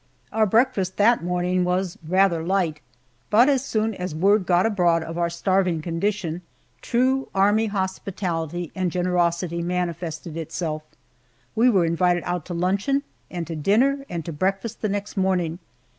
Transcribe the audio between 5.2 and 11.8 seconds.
starving condition, true army hospitality and generosity manifested itself. We